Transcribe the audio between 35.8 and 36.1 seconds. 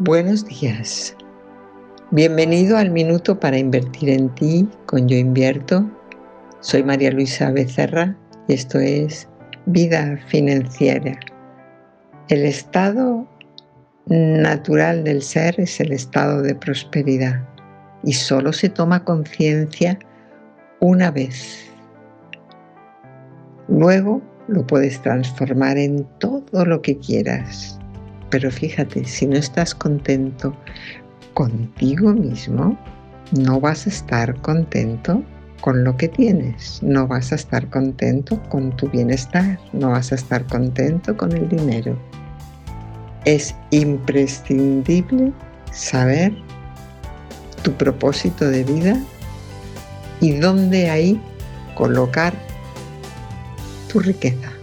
lo que